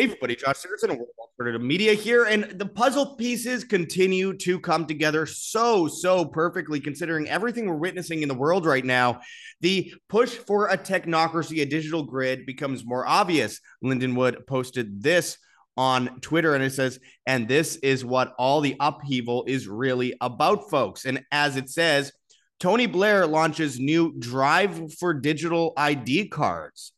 [0.00, 2.24] Hey, everybody, Josh Sigurdson, World Alternative Media here.
[2.24, 8.22] And the puzzle pieces continue to come together so, so perfectly, considering everything we're witnessing
[8.22, 9.20] in the world right now.
[9.60, 13.60] The push for a technocracy, a digital grid, becomes more obvious.
[13.82, 15.36] Lyndon Wood posted this
[15.76, 20.70] on Twitter and it says, and this is what all the upheaval is really about,
[20.70, 21.04] folks.
[21.04, 22.10] And as it says,
[22.58, 26.94] Tony Blair launches new drive for digital ID cards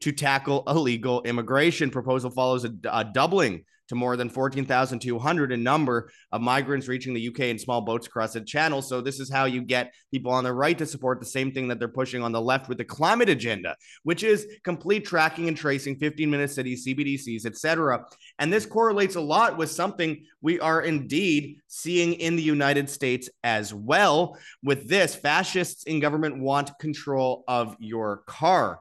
[0.00, 1.90] to tackle illegal immigration.
[1.90, 7.28] Proposal follows a, a doubling to more than 14,200 in number of migrants reaching the
[7.28, 8.82] UK in small boats across the channel.
[8.82, 11.68] So this is how you get people on the right to support the same thing
[11.68, 15.56] that they're pushing on the left with the climate agenda, which is complete tracking and
[15.56, 18.04] tracing 15-minute cities, CBDCs, etc.
[18.38, 23.28] And this correlates a lot with something we are indeed seeing in the United States
[23.44, 24.38] as well.
[24.62, 28.80] With this, fascists in government want control of your car.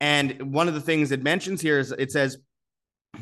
[0.00, 2.38] And one of the things it mentions here is it says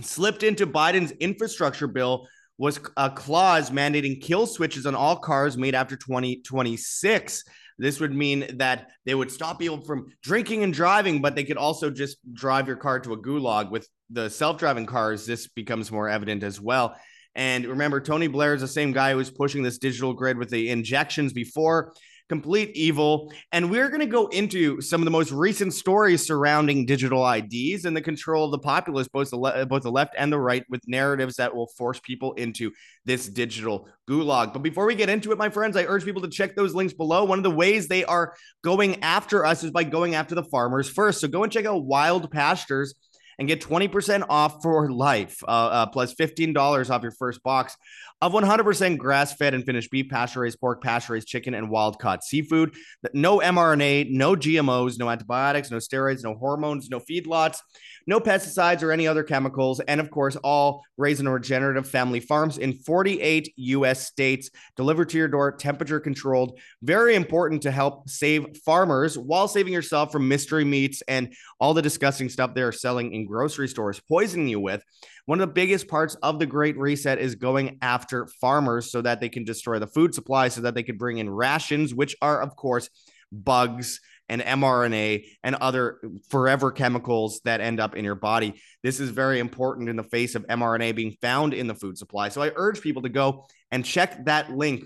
[0.00, 2.26] slipped into Biden's infrastructure bill
[2.58, 7.44] was a clause mandating kill switches on all cars made after 2026.
[7.78, 11.56] This would mean that they would stop people from drinking and driving, but they could
[11.56, 13.70] also just drive your car to a gulag.
[13.70, 16.96] With the self driving cars, this becomes more evident as well.
[17.34, 20.50] And remember, Tony Blair is the same guy who was pushing this digital grid with
[20.50, 21.92] the injections before
[22.28, 23.32] complete evil.
[23.52, 27.84] And we're going to go into some of the most recent stories surrounding digital IDs
[27.84, 30.64] and the control of the populace, both the, le- both the left and the right,
[30.68, 32.70] with narratives that will force people into
[33.04, 34.52] this digital gulag.
[34.52, 36.94] But before we get into it, my friends, I urge people to check those links
[36.94, 37.24] below.
[37.24, 40.88] One of the ways they are going after us is by going after the farmers
[40.88, 41.20] first.
[41.20, 42.94] So go and check out Wild Pastures
[43.38, 47.76] and get 20% off for life, uh, uh, plus $15 off your first box
[48.20, 51.98] of 100% grass fed and finished beef, pasture raised pork, pasture raised chicken, and wild
[51.98, 52.74] caught seafood.
[53.12, 57.58] No mRNA, no GMOs, no antibiotics, no steroids, no hormones, no feedlots
[58.06, 62.58] no pesticides or any other chemicals, and of course, all raised in regenerative family farms
[62.58, 66.58] in 48 US states, delivered to your door, temperature controlled.
[66.82, 71.82] Very important to help save farmers while saving yourself from mystery meats and all the
[71.82, 74.82] disgusting stuff they're selling in grocery stores, poisoning you with.
[75.26, 78.03] One of the biggest parts of the Great Reset is going after
[78.40, 81.30] farmers so that they can destroy the food supply, so that they can bring in
[81.30, 82.88] rations, which are, of course,
[83.32, 86.00] bugs and mRNA and other
[86.30, 88.54] forever chemicals that end up in your body.
[88.82, 92.30] This is very important in the face of mRNA being found in the food supply.
[92.30, 94.84] So I urge people to go and check that link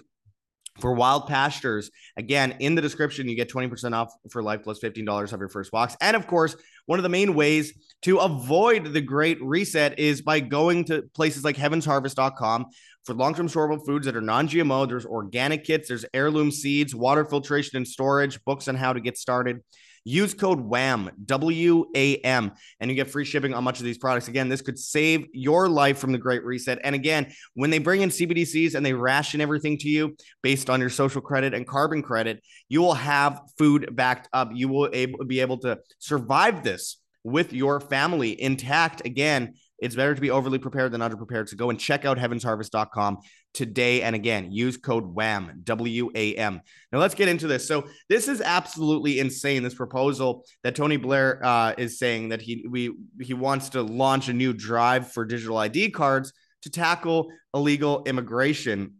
[0.80, 5.32] for wild pastures again in the description you get 20% off for life plus $15
[5.32, 6.54] off your first box and of course
[6.86, 7.72] one of the main ways
[8.02, 12.66] to avoid the great reset is by going to places like heavensharvest.com
[13.04, 14.88] for long-term storable foods that are non-GMO.
[14.88, 19.16] There's organic kits, there's heirloom seeds, water filtration and storage, books on how to get
[19.18, 19.60] started.
[20.04, 23.98] Use code WAM, W A M, and you get free shipping on much of these
[23.98, 24.28] products.
[24.28, 26.78] Again, this could save your life from the Great Reset.
[26.82, 30.80] And again, when they bring in CBDCs and they ration everything to you based on
[30.80, 34.50] your social credit and carbon credit, you will have food backed up.
[34.54, 34.88] You will
[35.26, 39.04] be able to survive this with your family intact.
[39.04, 41.48] Again, it's better to be overly prepared than underprepared.
[41.48, 43.18] So go and check out heavensharvest.com
[43.54, 44.02] today.
[44.02, 46.60] And again, use code WAM, W A M.
[46.90, 47.66] Now let's get into this.
[47.66, 49.62] So this is absolutely insane.
[49.62, 54.28] This proposal that Tony Blair uh, is saying that he we he wants to launch
[54.28, 58.94] a new drive for digital ID cards to tackle illegal immigration.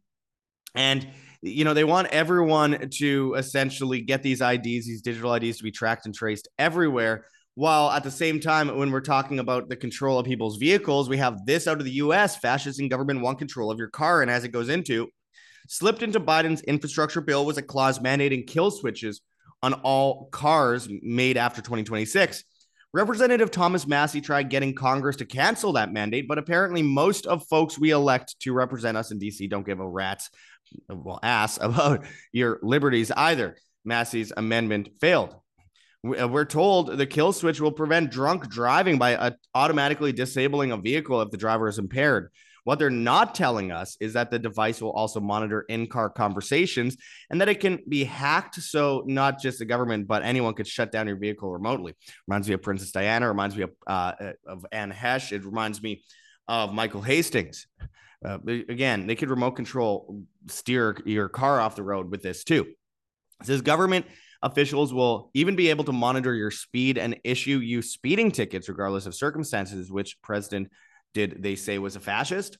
[0.74, 1.08] And
[1.40, 5.70] you know, they want everyone to essentially get these IDs, these digital IDs to be
[5.70, 7.24] tracked and traced everywhere
[7.58, 11.16] while at the same time, when we're talking about the control of people's vehicles, we
[11.16, 14.22] have this out of the US fascists in government want control of your car.
[14.22, 15.08] And as it goes into,
[15.66, 19.22] slipped into Biden's infrastructure bill was a clause mandating kill switches
[19.60, 22.44] on all cars made after 2026.
[22.92, 27.76] Representative Thomas Massie tried getting Congress to cancel that mandate, but apparently most of folks
[27.76, 30.30] we elect to represent us in DC don't give a rat's
[30.88, 33.56] well ass about your liberties either.
[33.84, 35.34] Massie's amendment failed.
[36.06, 40.76] Uh, we're told the kill switch will prevent drunk driving by uh, automatically disabling a
[40.76, 42.30] vehicle if the driver is impaired.
[42.64, 46.98] What they're not telling us is that the device will also monitor in car conversations
[47.30, 48.56] and that it can be hacked.
[48.56, 51.94] So, not just the government, but anyone could shut down your vehicle remotely.
[52.26, 54.12] Reminds me of Princess Diana, reminds me of, uh,
[54.46, 55.32] of Anne Heche.
[55.32, 56.02] It reminds me
[56.46, 57.66] of Michael Hastings.
[58.22, 62.66] Uh, again, they could remote control steer your car off the road with this too.
[63.44, 64.04] Says government
[64.42, 69.06] Officials will even be able to monitor your speed and issue you speeding tickets, regardless
[69.06, 70.68] of circumstances, which president
[71.12, 72.56] did they say was a fascist.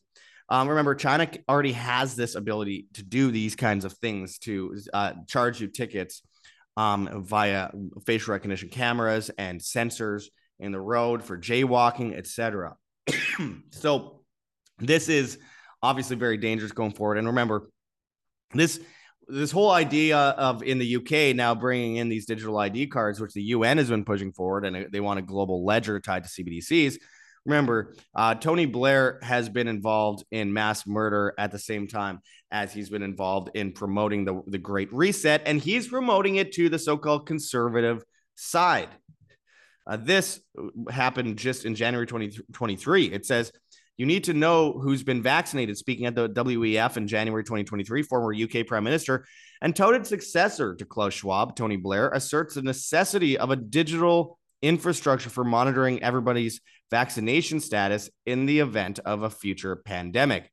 [0.48, 5.12] Um, remember, China already has this ability to do these kinds of things to uh,
[5.26, 6.22] charge you tickets
[6.76, 7.70] um, via
[8.06, 10.24] facial recognition cameras and sensors
[10.58, 12.76] in the road for jaywalking, etc.
[13.70, 14.22] so
[14.78, 15.38] this is
[15.82, 17.18] obviously very dangerous going forward.
[17.18, 17.68] And remember,
[18.52, 18.80] this
[19.28, 23.34] this whole idea of in the UK now bringing in these digital ID cards, which
[23.34, 26.98] the UN has been pushing forward, and they want a global ledger tied to CBDCs.
[27.44, 32.20] Remember, uh, Tony Blair has been involved in mass murder at the same time
[32.50, 36.68] as he's been involved in promoting the, the Great Reset, and he's promoting it to
[36.68, 38.02] the so called conservative
[38.34, 38.88] side.
[39.86, 40.40] Uh, this
[40.90, 43.06] happened just in January 2023.
[43.06, 43.50] it says,
[43.98, 45.76] you need to know who's been vaccinated.
[45.76, 49.26] Speaking at the WEF in January 2023, former UK Prime Minister
[49.60, 55.30] and touted successor to Klaus Schwab, Tony Blair, asserts the necessity of a digital infrastructure
[55.30, 56.60] for monitoring everybody's
[56.90, 60.50] vaccination status in the event of a future pandemic.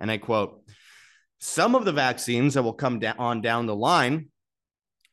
[0.00, 0.64] And I quote,
[1.38, 4.29] some of the vaccines that will come down on down the line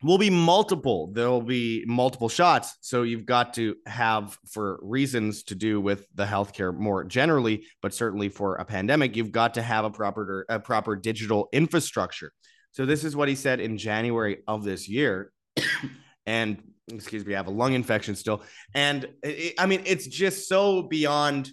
[0.03, 1.11] will be multiple.
[1.11, 2.77] There'll be multiple shots.
[2.81, 7.93] So you've got to have, for reasons to do with the healthcare more generally, but
[7.93, 12.31] certainly for a pandemic, you've got to have a proper a proper digital infrastructure.
[12.71, 15.31] So this is what he said in January of this year.
[16.27, 16.61] and
[16.91, 18.43] excuse me, I have a lung infection still.
[18.75, 21.51] And it, I mean, it's just so beyond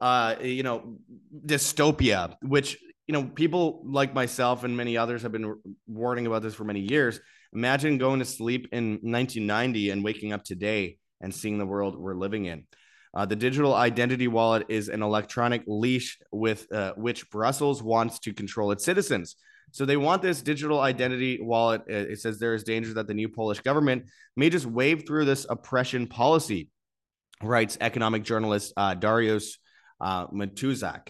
[0.00, 0.98] uh, you know,
[1.44, 6.54] dystopia, which you know, people like myself and many others have been warning about this
[6.54, 7.20] for many years
[7.54, 12.14] Imagine going to sleep in 1990 and waking up today and seeing the world we're
[12.14, 12.64] living in.
[13.14, 18.34] Uh, the digital identity wallet is an electronic leash with uh, which Brussels wants to
[18.34, 19.36] control its citizens.
[19.72, 21.82] So they want this digital identity wallet.
[21.86, 24.04] It says there is danger that the new Polish government
[24.36, 26.70] may just wave through this oppression policy,
[27.42, 29.56] writes economic journalist uh, Dariusz
[30.00, 31.08] uh, Matuzak.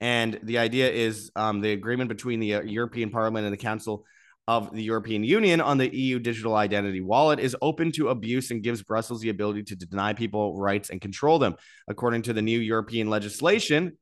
[0.00, 4.04] And the idea is um, the agreement between the uh, European Parliament and the Council
[4.48, 8.62] of the European Union on the EU digital identity wallet is open to abuse and
[8.62, 11.54] gives Brussels the ability to deny people rights and control them.
[11.86, 13.98] According to the new European legislation,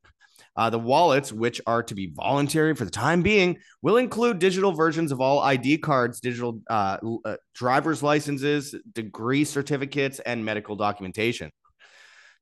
[0.57, 4.71] uh, the wallets, which are to be voluntary for the time being, will include digital
[4.71, 11.51] versions of all ID cards, digital uh, uh, driver's licenses, degree certificates, and medical documentation.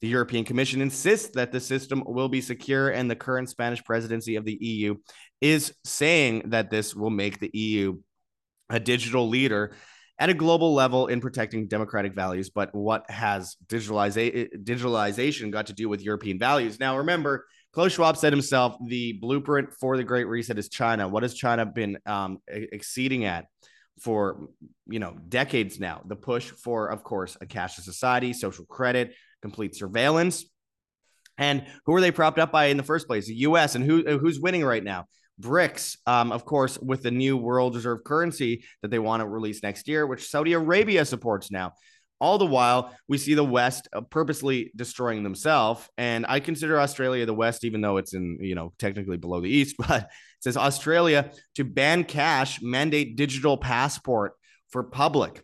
[0.03, 4.37] The European Commission insists that the system will be secure, and the current Spanish presidency
[4.37, 4.97] of the EU
[5.44, 7.99] is saying that this will make the EU
[8.70, 9.76] a digital leader
[10.19, 12.49] at a global level in protecting democratic values.
[12.49, 16.81] But what has digitaliza- digitalization got to do with European values?
[16.81, 21.08] Now, remember, Klaus Schwab said himself the blueprint for the Great Reset is China.
[21.08, 23.46] What has China been um, exceeding at?
[24.00, 24.49] for
[24.88, 29.76] you know decades now the push for of course a cashless society social credit complete
[29.76, 30.46] surveillance.
[31.38, 33.26] And who are they propped up by in the first place?
[33.26, 33.76] The U.S.
[33.76, 35.05] and who who's winning right now?
[35.41, 39.63] BRICS, um, of course, with the new world reserve currency that they want to release
[39.63, 41.73] next year, which Saudi Arabia supports now.
[42.21, 45.89] All the while, we see the West uh, purposely destroying themselves.
[45.99, 49.51] And I consider Australia the West, even though it's in, you know, technically below the
[49.51, 50.09] East, but it
[50.41, 54.35] says Australia to ban cash, mandate digital passport
[54.71, 55.43] for public.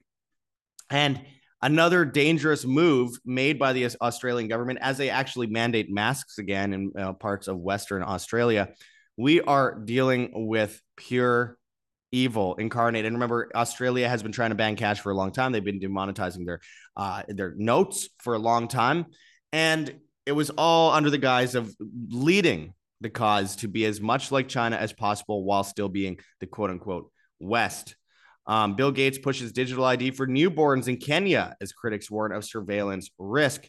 [0.88, 1.20] And
[1.62, 6.92] another dangerous move made by the Australian government as they actually mandate masks again in
[6.98, 8.68] uh, parts of Western Australia.
[9.20, 11.58] We are dealing with pure
[12.10, 13.04] evil incarnate.
[13.04, 15.52] And remember, Australia has been trying to ban cash for a long time.
[15.52, 16.60] They've been demonetizing their
[16.96, 19.04] uh, their notes for a long time,
[19.52, 19.94] and
[20.24, 21.70] it was all under the guise of
[22.08, 22.72] leading
[23.02, 26.70] the cause to be as much like China as possible while still being the quote
[26.70, 27.96] unquote West.
[28.46, 33.10] Um, Bill Gates pushes digital ID for newborns in Kenya as critics warn of surveillance
[33.18, 33.68] risk.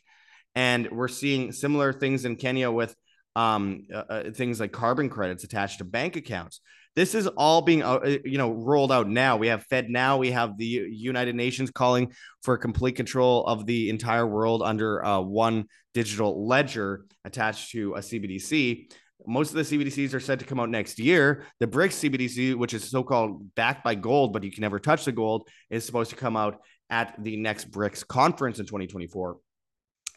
[0.55, 2.95] And we're seeing similar things in Kenya with
[3.35, 6.61] um, uh, uh things like carbon credits attached to bank accounts.
[6.95, 9.37] This is all being, uh, uh, you know, rolled out now.
[9.37, 10.17] We have Fed now.
[10.17, 12.11] We have the United Nations calling
[12.43, 17.99] for complete control of the entire world under uh, one digital ledger attached to a
[17.99, 18.91] CBDC.
[19.25, 21.45] Most of the CBDCs are said to come out next year.
[21.59, 25.05] The BRICS CBDC, which is so called backed by gold, but you can never touch
[25.05, 26.59] the gold, is supposed to come out
[26.89, 29.37] at the next BRICS conference in 2024.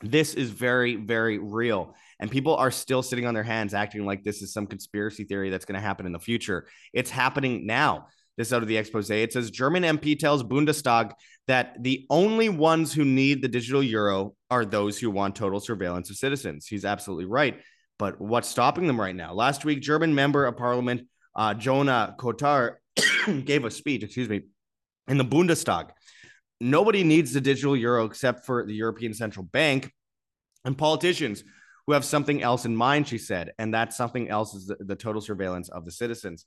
[0.02, 1.94] This is very, very real.
[2.20, 5.50] And people are still sitting on their hands acting like this is some conspiracy theory
[5.50, 6.66] that's going to happen in the future.
[6.92, 8.08] It's happening now.
[8.36, 9.10] This out of the expose.
[9.10, 11.12] It says German MP tells Bundestag
[11.46, 16.10] that the only ones who need the digital euro are those who want total surveillance
[16.10, 16.66] of citizens.
[16.66, 17.60] He's absolutely right.
[17.96, 19.34] But what's stopping them right now?
[19.34, 21.06] Last week, German member of parliament
[21.36, 22.76] uh, Joana Cotar
[23.44, 24.42] gave a speech, excuse me,
[25.08, 25.90] in the Bundestag.
[26.60, 29.92] Nobody needs the digital euro except for the European Central Bank
[30.64, 31.44] and politicians
[31.86, 33.52] who have something else in mind, she said.
[33.58, 36.46] And that something else is the, the total surveillance of the citizens.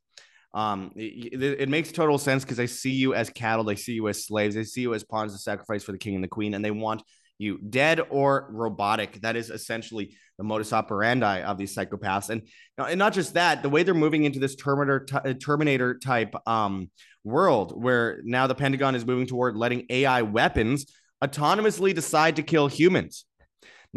[0.53, 4.07] Um, it, it, makes total sense because they see you as cattle, they see you
[4.07, 6.53] as slaves, they see you as pawns to sacrifice for the king and the queen,
[6.53, 7.03] and they want
[7.37, 9.21] you dead or robotic.
[9.21, 12.29] That is essentially the modus operandi of these psychopaths.
[12.29, 12.43] And,
[12.77, 16.89] and not just that, the way they're moving into this Terminator, t- Terminator type um,
[17.23, 20.87] world where now the Pentagon is moving toward letting AI weapons
[21.23, 23.25] autonomously decide to kill humans.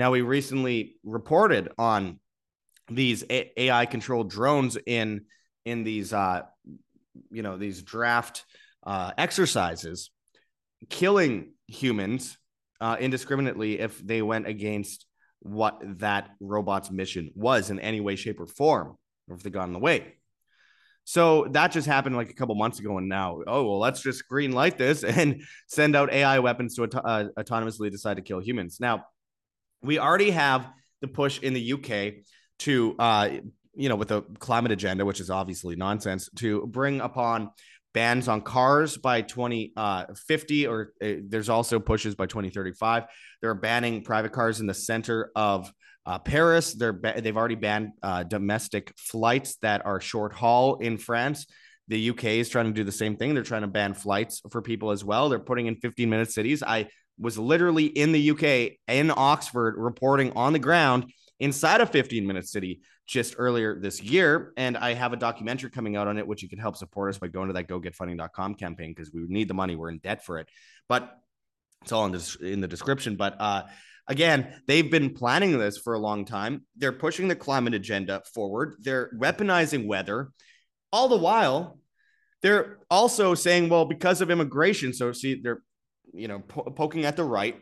[0.01, 2.21] Now, we recently reported on
[2.89, 5.27] these AI controlled drones in
[5.67, 6.41] in these uh,
[7.31, 8.47] you know these draft
[8.83, 10.11] uh, exercises,
[10.89, 12.39] killing humans
[12.81, 15.05] uh, indiscriminately if they went against
[15.41, 18.97] what that robot's mission was in any way, shape, or form,
[19.29, 20.15] or if they got in the way.
[21.05, 24.27] So that just happened like a couple months ago, and now, oh well, let's just
[24.27, 28.79] green light this and send out AI weapons to uh, autonomously decide to kill humans.
[28.81, 29.05] Now,
[29.83, 30.69] we already have
[31.01, 32.25] the push in the UK
[32.61, 33.31] to, uh,
[33.75, 37.51] you know, with the climate agenda, which is obviously nonsense, to bring upon
[37.93, 43.05] bans on cars by 2050 uh, or uh, there's also pushes by 2035
[43.41, 45.73] they're banning private cars in the center of
[46.07, 46.73] uh, paris.
[46.73, 51.47] They're ba- they've already banned uh, domestic flights that are short haul in france.
[51.89, 53.35] The uk is trying to do the same thing.
[53.35, 55.29] They're trying to ban flights for people as well.
[55.29, 56.63] They're putting in 15 minute cities.
[56.63, 56.89] I
[57.21, 58.43] was literally in the uk
[58.89, 64.53] in oxford reporting on the ground inside a 15 minute city just earlier this year.
[64.57, 67.19] And I have a documentary coming out on it, which you can help support us
[67.19, 69.75] by going to that gogetfunding.com campaign because we need the money.
[69.75, 70.49] We're in debt for it.
[70.89, 71.13] But
[71.83, 73.17] it's all in, this, in the description.
[73.17, 73.65] But uh,
[74.07, 76.65] again, they've been planning this for a long time.
[76.77, 80.31] They're pushing the climate agenda forward, they're weaponizing weather.
[80.93, 81.79] All the while,
[82.43, 84.93] they're also saying, well, because of immigration.
[84.93, 85.63] So, see, they're,
[86.13, 87.57] you know, po- poking at the right.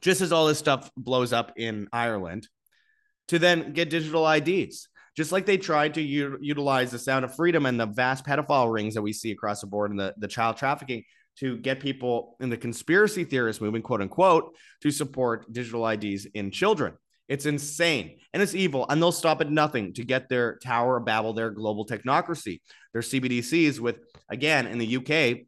[0.00, 2.48] Just as all this stuff blows up in Ireland,
[3.28, 4.88] to then get digital IDs.
[5.16, 8.70] Just like they tried to u- utilize the sound of freedom and the vast pedophile
[8.72, 11.02] rings that we see across the board and the, the child trafficking
[11.38, 16.50] to get people in the conspiracy theorist movement, quote unquote, to support digital IDs in
[16.50, 16.94] children.
[17.28, 21.06] It's insane and it's evil, and they'll stop at nothing to get their Tower of
[21.06, 22.60] Babel, their global technocracy,
[22.92, 23.80] their CBDCs.
[23.80, 23.96] With
[24.28, 25.46] again in the UK,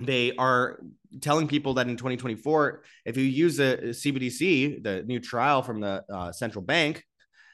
[0.00, 0.80] they are
[1.20, 6.04] telling people that in 2024, if you use a CBDC, the new trial from the
[6.12, 7.04] uh, central bank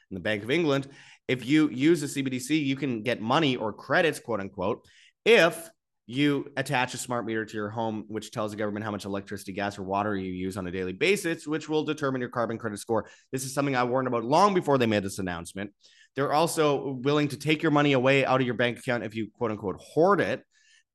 [0.09, 0.87] and the Bank of England,
[1.27, 4.85] if you use a CBDC, you can get money or credits, quote unquote,
[5.25, 5.69] if
[6.09, 9.51] you attach a smart meter to your home, which tells the government how much electricity,
[9.51, 12.79] gas, or water you use on a daily basis, which will determine your carbon credit
[12.79, 13.09] score.
[13.33, 15.71] This is something I warned about long before they made this announcement.
[16.15, 19.27] They're also willing to take your money away out of your bank account if you
[19.37, 20.43] quote unquote hoard it.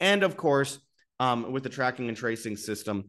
[0.01, 0.79] And of course,
[1.23, 3.05] um, with the tracking and tracing system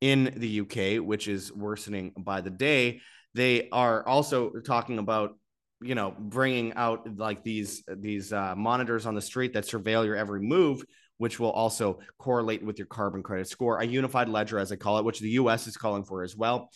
[0.00, 3.00] in the UK, which is worsening by the day.
[3.34, 5.36] They are also talking about
[5.80, 10.16] you know bringing out like these these uh, monitors on the street that surveil your
[10.16, 10.82] every move
[11.18, 14.96] which will also correlate with your carbon credit score a unified ledger as i call
[14.98, 16.70] it which the us is calling for as well.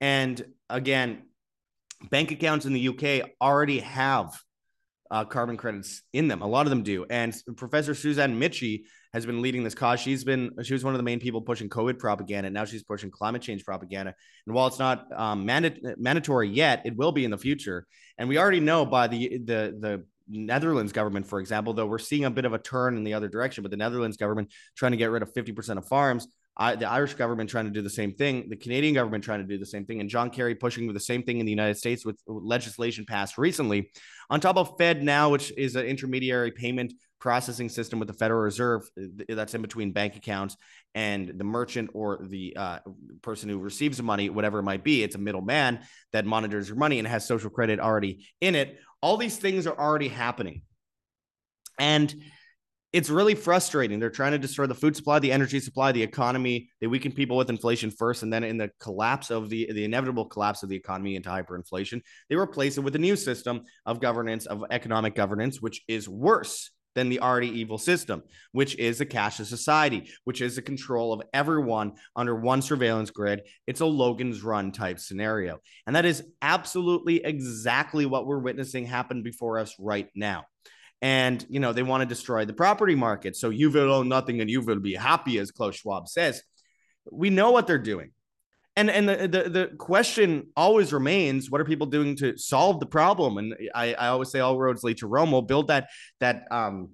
[0.00, 1.24] And again
[2.10, 4.38] bank accounts in the uk already have
[5.10, 6.40] uh, carbon credits in them.
[6.42, 7.06] A lot of them do.
[7.10, 8.84] And professor suzanne michie
[9.14, 10.00] has been leading this cause.
[10.00, 12.50] She's been she was one of the main people pushing COVID propaganda.
[12.50, 14.12] Now she's pushing climate change propaganda.
[14.46, 17.86] And while it's not um, manda- mandatory yet, it will be in the future.
[18.18, 22.24] And we already know by the the the Netherlands government, for example, though we're seeing
[22.24, 24.96] a bit of a turn in the other direction, but the Netherlands government trying to
[24.96, 28.14] get rid of 50% of farms, I, the Irish government trying to do the same
[28.14, 30.92] thing, the Canadian government trying to do the same thing, and John Kerry pushing for
[30.92, 33.90] the same thing in the United States with legislation passed recently.
[34.30, 38.42] On top of Fed now, which is an intermediary payment processing system with the Federal
[38.42, 38.86] Reserve
[39.30, 40.58] that's in between bank accounts
[40.94, 42.80] and the merchant or the uh,
[43.22, 45.02] person who receives the money, whatever it might be.
[45.02, 45.80] It's a middleman
[46.12, 48.78] that monitors your money and has social credit already in it.
[49.00, 50.60] All these things are already happening.
[51.78, 52.14] And
[52.92, 54.00] it's really frustrating.
[54.00, 56.68] They're trying to destroy the food supply, the energy supply, the economy.
[56.82, 60.26] They weaken people with inflation first, and then in the collapse of the the inevitable
[60.26, 64.44] collapse of the economy into hyperinflation, they replace it with a new system of governance,
[64.44, 68.22] of economic governance, which is worse than the already evil system,
[68.52, 73.42] which is a cashless society, which is the control of everyone under one surveillance grid.
[73.66, 75.60] It's a Logan's Run type scenario.
[75.86, 80.44] And that is absolutely exactly what we're witnessing happen before us right now.
[81.02, 83.36] And, you know, they want to destroy the property market.
[83.36, 86.42] So you will own nothing and you will be happy, as Klaus Schwab says.
[87.10, 88.12] We know what they're doing.
[88.76, 92.86] And and the, the, the question always remains: What are people doing to solve the
[92.86, 93.38] problem?
[93.38, 95.30] And I, I always say all roads lead to Rome.
[95.30, 96.90] We'll build that that um,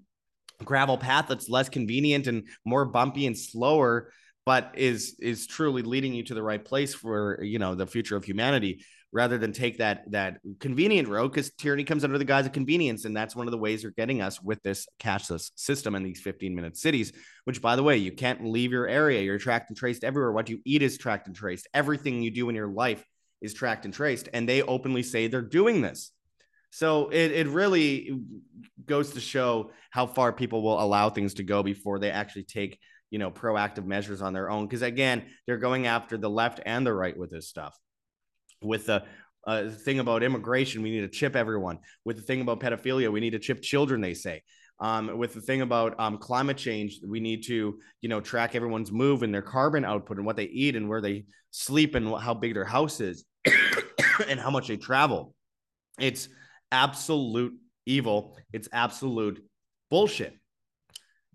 [0.63, 4.13] gravel path that's less convenient and more bumpy and slower,
[4.45, 8.17] but is is truly leading you to the right place for you know the future
[8.17, 8.85] of humanity.
[9.13, 13.05] Rather than take that that convenient road because tyranny comes under the guise of convenience.
[13.05, 16.21] And that's one of the ways you're getting us with this cashless system in these
[16.21, 17.13] 15 minute cities
[17.45, 19.23] which by the way you can't leave your area.
[19.23, 20.33] You're tracked and traced everywhere.
[20.33, 21.69] What you eat is tracked and traced.
[21.75, 23.05] Everything you do in your life
[23.41, 24.29] is tracked and traced.
[24.33, 26.13] And they openly say they're doing this.
[26.71, 28.21] So it, it really
[28.87, 32.79] goes to show how far people will allow things to go before they actually take
[33.11, 34.67] you know proactive measures on their own.
[34.67, 37.77] Because again they're going after the left and the right with this stuff
[38.63, 39.05] with the
[39.47, 41.79] uh, thing about immigration, we need to chip everyone.
[42.05, 44.01] With the thing about pedophilia, we need to chip children.
[44.01, 44.43] They say.
[44.81, 48.91] Um, with the thing about um, climate change, we need to, you know, track everyone's
[48.91, 52.33] move and their carbon output and what they eat and where they sleep and how
[52.33, 53.27] big their house is
[54.29, 55.35] and how much they travel.
[55.99, 56.31] It's
[56.73, 57.53] absolute
[57.85, 58.39] evil.
[58.55, 59.45] It's absolute
[59.91, 60.35] bullshit.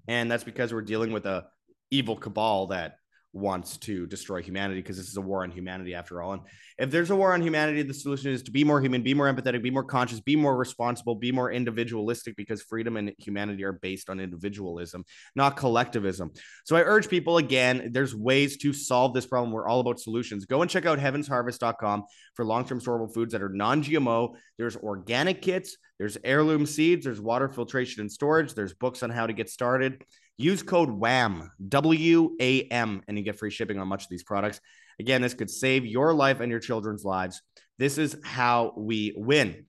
[0.08, 1.46] And that's because we're dealing with a
[1.91, 2.98] evil cabal that
[3.36, 6.32] wants to destroy humanity because this is a war on humanity after all.
[6.32, 6.42] And
[6.77, 9.32] if there's a war on humanity, the solution is to be more human, be more
[9.32, 13.74] empathetic, be more conscious, be more responsible, be more individualistic because freedom and humanity are
[13.74, 15.04] based on individualism,
[15.36, 16.32] not collectivism.
[16.63, 19.51] So I urge people again, there's ways to solve this problem.
[19.51, 20.46] We're all about solutions.
[20.46, 24.36] Go and check out heavensharvest.com for long-term storable foods that are non-GMO.
[24.58, 29.27] There's organic kits, there's heirloom seeds, there's water filtration and storage, there's books on how
[29.27, 30.04] to get started.
[30.38, 34.24] Use code WAM, W A M, and you get free shipping on much of these
[34.24, 34.60] products.
[35.00, 37.42] Again, this could save your life and your children's lives.
[37.77, 39.65] This is how we win.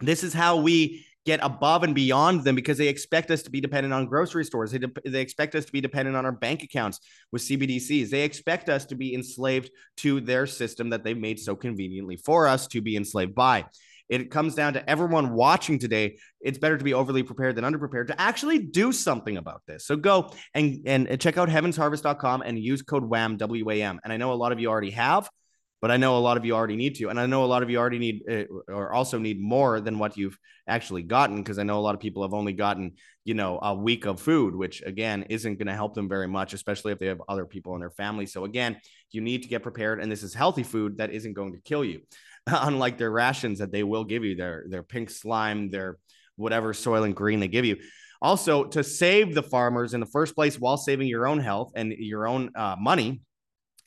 [0.00, 3.60] This is how we get above and beyond them because they expect us to be
[3.60, 4.70] dependent on grocery stores.
[4.70, 7.00] They, de- they expect us to be dependent on our bank accounts
[7.32, 8.10] with CBDCs.
[8.10, 12.46] They expect us to be enslaved to their system that they've made so conveniently for
[12.46, 13.64] us to be enslaved by.
[14.08, 16.18] It comes down to everyone watching today.
[16.40, 19.86] It's better to be overly prepared than underprepared to actually do something about this.
[19.86, 24.00] So go and and check out heavensharvest.com and use code WAM W A M.
[24.04, 25.28] And I know a lot of you already have,
[25.82, 27.62] but I know a lot of you already need to, and I know a lot
[27.62, 31.58] of you already need uh, or also need more than what you've actually gotten because
[31.58, 32.92] I know a lot of people have only gotten
[33.24, 36.54] you know a week of food, which again isn't going to help them very much,
[36.54, 38.26] especially if they have other people in their family.
[38.26, 38.76] So again,
[39.10, 41.84] you need to get prepared, and this is healthy food that isn't going to kill
[41.84, 42.02] you.
[42.50, 45.98] unlike their rations that they will give you, their their pink slime, their
[46.36, 47.76] whatever Soylent Green they give you.
[48.22, 51.92] Also, to save the farmers in the first place while saving your own health and
[51.92, 53.20] your own uh, money,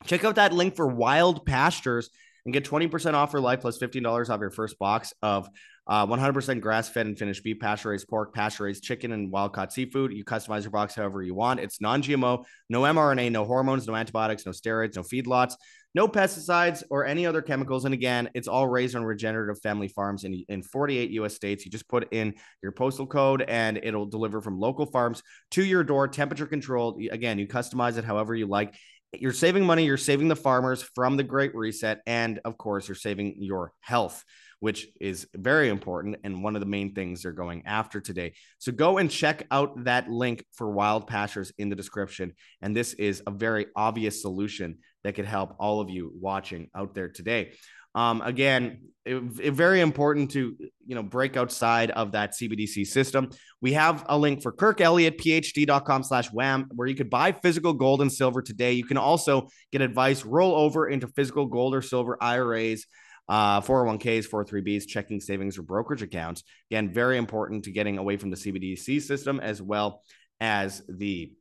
[0.06, 2.10] check out that link for Wild Pastures
[2.46, 5.50] and get 20% off for life plus $15 off your first box of
[5.88, 9.54] uh, 100% grass fed and finished beef, pasture raised pork, pasture raised chicken, and wild
[9.54, 10.14] caught seafood.
[10.14, 11.60] You customize your box however you want.
[11.60, 15.56] It's non GMO, no mRNA, no hormones, no antibiotics, no steroids, no feedlots
[15.96, 17.86] no pesticides or any other chemicals.
[17.86, 21.66] And again, it's all raised on regenerative family farms in, in 48 US states.
[21.66, 25.84] You just put in your postal code and it'll deliver from local farms to your
[25.84, 27.02] door, temperature controlled.
[27.12, 28.76] Again, you customize it however you like.
[29.14, 32.02] You're saving money, you're saving the farmers from the Great Reset.
[32.06, 34.24] And of course, you're saving your health
[34.60, 38.34] which is very important and one of the main things they're going after today.
[38.58, 42.34] So go and check out that link for wild pastures in the description.
[42.62, 46.94] And this is a very obvious solution that could help all of you watching out
[46.94, 47.54] there today.
[47.96, 53.32] Um, again, it, it, very important to you know break outside of that CBDC system.
[53.62, 57.74] We have a link for Kirk Elliott, PhD.com slash wam, where you could buy physical
[57.74, 58.74] gold and silver today.
[58.74, 62.86] You can also get advice, roll over into physical gold or silver IRAs
[63.30, 66.44] uh, 401ks, 403bs, checking savings, or brokerage accounts.
[66.72, 70.02] Again, very important to getting away from the CBDC system as well
[70.42, 71.32] as the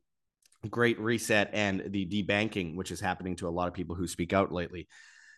[0.67, 4.33] great reset and the debanking, which is happening to a lot of people who speak
[4.33, 4.87] out lately.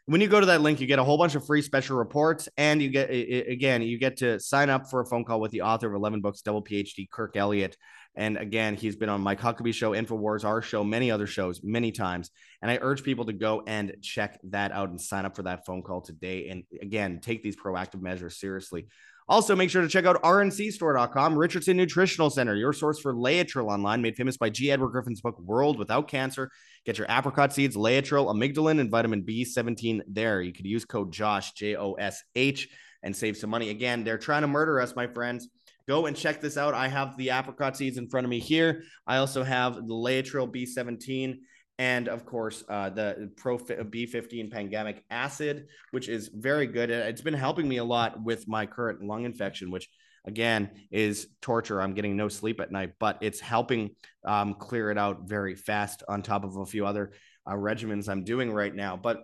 [0.08, 2.50] When you go to that link, you get a whole bunch of free special reports,
[2.58, 5.62] and you get again, you get to sign up for a phone call with the
[5.62, 7.78] author of 11 books, double PhD, Kirk Elliott.
[8.16, 11.92] And again, he's been on Mike Huckabee show, Infowars, our show, many other shows, many
[11.92, 12.30] times.
[12.62, 15.66] And I urge people to go and check that out and sign up for that
[15.66, 16.50] phone call today.
[16.50, 18.88] And again, take these proactive measures seriously.
[19.30, 24.02] Also, make sure to check out rncstore.com, Richardson Nutritional Center, your source for Laetrile online,
[24.02, 24.72] made famous by G.
[24.72, 26.52] Edward Griffin's book, World Without Cancer.
[26.86, 30.42] Get your apricot seeds, Laetrile, amygdalin, and vitamin B17 there.
[30.42, 32.68] You could use code JOSH, J O S H,
[33.04, 33.70] and save some money.
[33.70, 35.48] Again, they're trying to murder us, my friends.
[35.88, 36.74] Go and check this out.
[36.74, 38.84] I have the apricot seeds in front of me here.
[39.08, 41.40] I also have the Laetrile B17
[41.78, 46.90] and of course uh, the Pro B15 Pangamic acid, which is very good.
[46.90, 49.90] It's been helping me a lot with my current lung infection, which
[50.26, 51.82] again is torture.
[51.82, 56.04] I'm getting no sleep at night, but it's helping um, clear it out very fast.
[56.08, 57.14] On top of a few other
[57.46, 59.24] uh, regimens I'm doing right now, but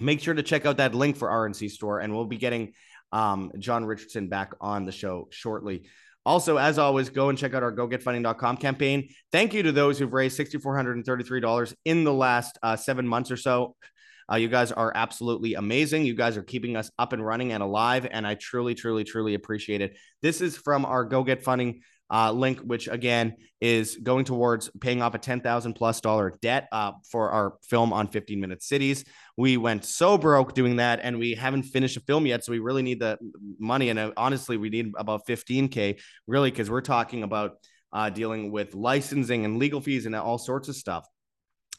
[0.00, 2.72] make sure to check out that link for RNC store, and we'll be getting
[3.12, 5.84] um, John Richardson back on the show shortly.
[6.24, 9.08] Also, as always, go and check out our gogetfunding.com campaign.
[9.32, 13.74] Thank you to those who've raised $6,433 in the last uh, seven months or so.
[14.30, 16.04] Uh, you guys are absolutely amazing.
[16.04, 18.06] You guys are keeping us up and running and alive.
[18.10, 19.98] And I truly, truly, truly appreciate it.
[20.22, 21.82] This is from our Go Get Funding
[22.12, 26.68] uh, link, which again is going towards paying off a ten thousand plus dollar debt
[26.70, 29.04] uh, for our film on fifteen minute cities.
[29.36, 32.58] We went so broke doing that, and we haven't finished a film yet, so we
[32.58, 33.18] really need the
[33.58, 33.88] money.
[33.88, 35.96] And uh, honestly, we need about fifteen k
[36.26, 37.52] really because we're talking about
[37.92, 41.06] uh, dealing with licensing and legal fees and all sorts of stuff.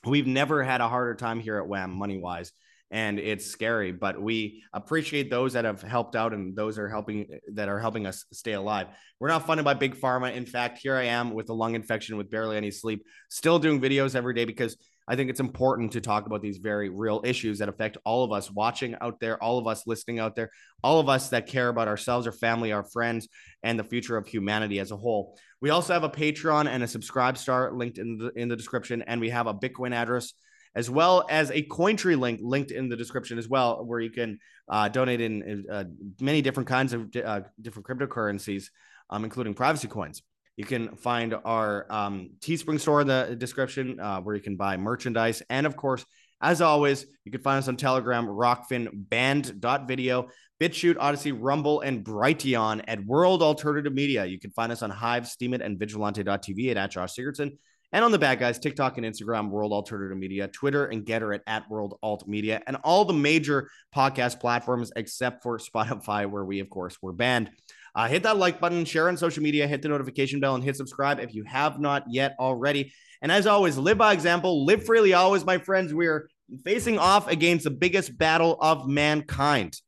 [0.06, 2.52] We've never had a harder time here at WAM money wise
[2.94, 7.40] and it's scary but we appreciate those that have helped out and those are helping
[7.52, 8.88] that are helping us stay alive.
[9.20, 10.34] We're not funded by big pharma.
[10.34, 13.82] In fact here i am with a lung infection with barely any sleep still doing
[13.82, 14.78] videos every day because
[15.08, 18.32] I think it's important to talk about these very real issues that affect all of
[18.32, 20.50] us watching out there, all of us listening out there,
[20.82, 23.28] all of us that care about ourselves, our family, our friends,
[23.64, 25.38] and the future of humanity as a whole.
[25.60, 29.02] We also have a Patreon and a subscribe star linked in the in the description,
[29.02, 30.34] and we have a Bitcoin address
[30.76, 34.40] as well as a Cointree link linked in the description as well, where you can
[34.70, 35.84] uh, donate in uh,
[36.20, 38.66] many different kinds of uh, different cryptocurrencies,
[39.10, 40.22] um, including privacy coins.
[40.56, 44.78] You can find our um, Teespring store in the description uh, where you can buy
[44.78, 45.42] merchandise.
[45.50, 46.06] And of course,
[46.42, 50.28] as always, you can find us on Telegram, Rokfin, Band.video,
[50.62, 54.26] BitChute, Odysee, Rumble, and Brighteon at World Alternative Media.
[54.26, 57.58] You can find us on Hive, Steemit, and Vigilante.tv at, at Josh Sigurdson.
[57.94, 61.44] And on the bad guys, TikTok and Instagram, World Alternative Media, Twitter and Gettr at,
[61.46, 66.60] at World Alt Media, and all the major podcast platforms except for Spotify, where we,
[66.60, 67.52] of course, were banned.
[67.94, 70.76] Uh, hit that like button, share on social media, hit the notification bell, and hit
[70.76, 72.92] subscribe if you have not yet already.
[73.22, 75.94] And as always, live by example, live freely always, my friends.
[75.94, 76.28] We're
[76.66, 79.80] facing off against the biggest battle of mankind.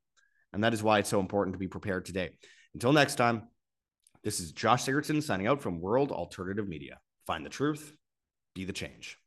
[0.54, 2.38] And that is why it's so important to be prepared today.
[2.76, 3.48] Until next time,
[4.24, 7.00] this is Josh Sigurdson signing out from World Alternative Media.
[7.26, 7.96] Find the truth,
[8.54, 9.18] be the change.